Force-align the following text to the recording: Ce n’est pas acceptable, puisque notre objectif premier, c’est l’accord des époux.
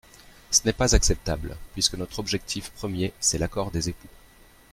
Ce 0.49 0.61
n’est 0.65 0.73
pas 0.73 0.95
acceptable, 0.95 1.55
puisque 1.73 1.93
notre 1.93 2.17
objectif 2.17 2.71
premier, 2.71 3.13
c’est 3.19 3.37
l’accord 3.37 3.69
des 3.69 3.89
époux. 3.89 4.09